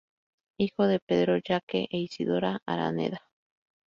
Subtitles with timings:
[0.57, 3.29] Hijo de Pedro Jaque e Isidora Araneda.